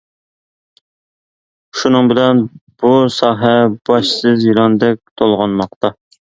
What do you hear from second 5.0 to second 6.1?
تولغانماقتا.